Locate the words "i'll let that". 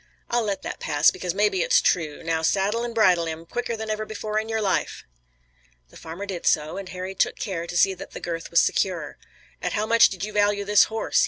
0.31-0.79